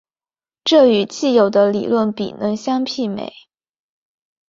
[0.63, 3.31] 这与汽油的理论比能相媲美。